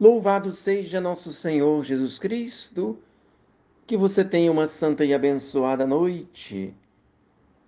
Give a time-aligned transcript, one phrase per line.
[0.00, 2.98] Louvado seja nosso Senhor Jesus Cristo,
[3.86, 6.74] que você tenha uma santa e abençoada noite.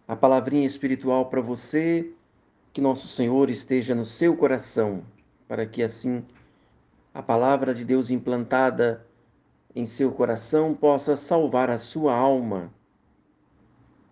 [0.08, 2.10] A palavrinha espiritual para você,
[2.72, 5.04] que nosso Senhor esteja no seu coração,
[5.46, 6.24] para que assim
[7.12, 9.06] a palavra de Deus implantada
[9.76, 12.72] em seu coração possa salvar a sua alma.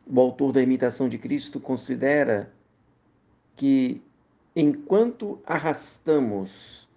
[0.07, 2.53] O autor da imitação de Cristo considera
[3.57, 4.03] que
[4.55, 6.90] enquanto arrastamos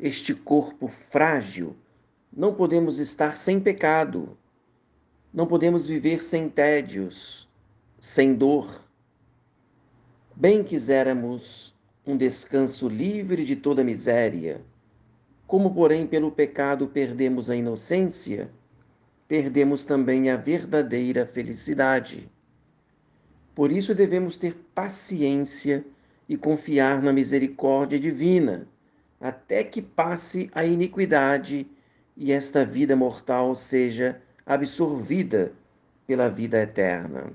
[0.00, 1.76] este corpo frágil,
[2.32, 4.36] não podemos estar sem pecado,
[5.32, 7.48] não podemos viver sem tédios,
[8.00, 8.84] sem dor.
[10.36, 11.74] Bem quiséramos
[12.06, 14.60] um descanso livre de toda miséria,
[15.46, 18.50] como, porém, pelo pecado perdemos a inocência,
[19.26, 22.30] perdemos também a verdadeira felicidade.
[23.54, 25.84] Por isso devemos ter paciência
[26.28, 28.68] e confiar na misericórdia divina
[29.20, 31.66] até que passe a iniquidade
[32.16, 35.52] e esta vida mortal seja absorvida
[36.06, 37.32] pela vida eterna.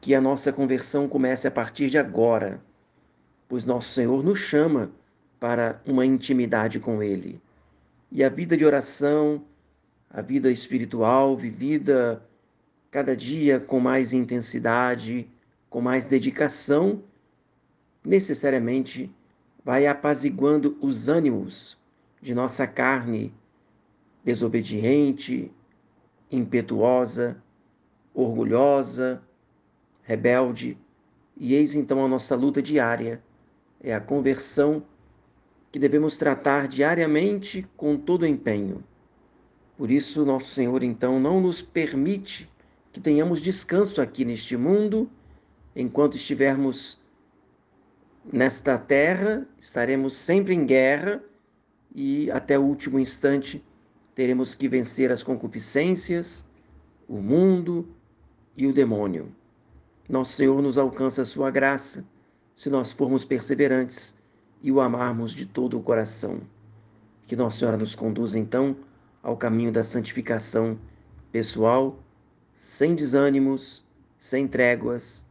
[0.00, 2.60] Que a nossa conversão comece a partir de agora,
[3.48, 4.90] pois nosso Senhor nos chama
[5.40, 7.40] para uma intimidade com Ele.
[8.10, 9.42] E a vida de oração,
[10.10, 12.22] a vida espiritual vivida
[12.90, 15.28] cada dia com mais intensidade,
[15.68, 17.02] com mais dedicação,
[18.04, 19.10] necessariamente
[19.64, 21.78] vai apaziguando os ânimos
[22.20, 23.32] de nossa carne
[24.22, 25.50] desobediente,
[26.30, 27.42] impetuosa,
[28.12, 29.22] orgulhosa,
[30.02, 30.78] rebelde.
[31.36, 33.22] E eis então a nossa luta diária,
[33.80, 34.82] é a conversão
[35.70, 38.82] que devemos tratar diariamente com todo empenho.
[39.76, 42.48] Por isso, nosso Senhor então não nos permite
[42.92, 45.10] que tenhamos descanso aqui neste mundo
[45.74, 47.03] enquanto estivermos
[48.32, 51.22] Nesta terra estaremos sempre em guerra
[51.94, 53.62] e até o último instante
[54.14, 56.46] teremos que vencer as concupiscências,
[57.06, 57.86] o mundo
[58.56, 59.30] e o demônio.
[60.08, 62.04] Nosso Senhor nos alcança a sua graça
[62.56, 64.14] se nós formos perseverantes
[64.62, 66.40] e o amarmos de todo o coração.
[67.26, 68.74] Que Nossa Senhora nos conduza então
[69.22, 70.78] ao caminho da santificação
[71.30, 71.98] pessoal,
[72.54, 73.84] sem desânimos,
[74.18, 75.26] sem tréguas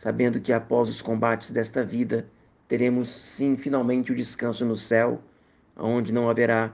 [0.00, 2.26] sabendo que após os combates desta vida
[2.70, 5.20] teremos sim finalmente o descanso no céu,
[5.76, 6.72] onde não haverá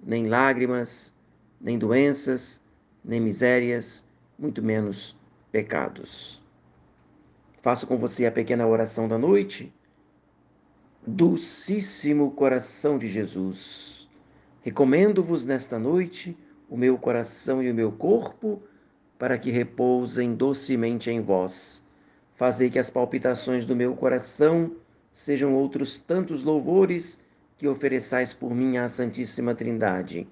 [0.00, 1.12] nem lágrimas,
[1.60, 2.62] nem doenças,
[3.04, 4.06] nem misérias,
[4.38, 5.16] muito menos
[5.50, 6.40] pecados.
[7.60, 9.74] Faço com você a pequena oração da noite.
[11.04, 14.08] Dulcíssimo coração de Jesus,
[14.62, 16.38] recomendo-vos nesta noite
[16.70, 18.62] o meu coração e o meu corpo
[19.18, 21.84] para que repousem docemente em vós
[22.36, 24.74] Fazei que as palpitações do meu coração
[25.14, 27.20] sejam outros tantos louvores
[27.56, 30.28] que ofereçais por mim à Santíssima Trindade.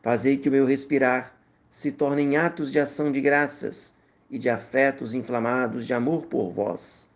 [0.00, 1.36] Fazei que o meu respirar
[1.68, 3.92] se torne em atos de ação de graças
[4.30, 7.10] e de afetos inflamados de amor por vós.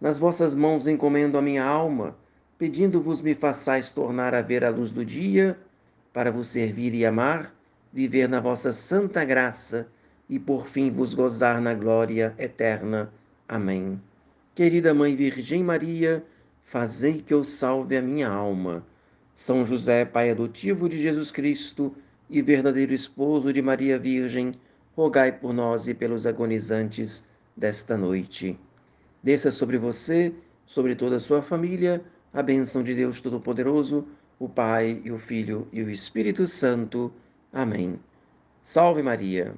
[0.00, 2.16] Nas vossas mãos encomendo a minha alma,
[2.56, 5.58] pedindo-vos me façais tornar a ver a luz do dia,
[6.12, 7.54] para vos servir e amar,
[7.92, 9.86] viver na vossa santa graça
[10.28, 13.12] e por fim vos gozar na glória eterna
[13.46, 14.00] Amém.
[14.60, 16.22] Querida Mãe Virgem Maria,
[16.62, 18.84] fazei que eu salve a minha alma.
[19.34, 21.96] São José, Pai adotivo de Jesus Cristo
[22.28, 24.52] e verdadeiro esposo de Maria Virgem,
[24.94, 27.26] rogai por nós e pelos agonizantes
[27.56, 28.60] desta noite.
[29.22, 30.30] Desça sobre você,
[30.66, 34.06] sobre toda a sua família, a bênção de Deus Todo-Poderoso,
[34.38, 37.10] o Pai e o Filho e o Espírito Santo.
[37.50, 37.98] Amém.
[38.62, 39.54] Salve Maria.